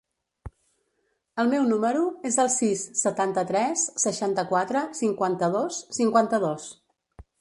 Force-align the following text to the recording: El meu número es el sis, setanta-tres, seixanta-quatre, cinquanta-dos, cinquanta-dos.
El 1.43 1.51
meu 1.51 1.67
número 1.73 2.01
es 2.29 2.39
el 2.43 2.49
sis, 2.55 2.85
setanta-tres, 3.01 3.83
seixanta-quatre, 4.07 4.83
cinquanta-dos, 5.03 5.83
cinquanta-dos. 5.99 6.67